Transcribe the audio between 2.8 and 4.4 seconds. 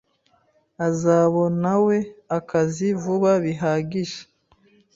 vuba bihagije.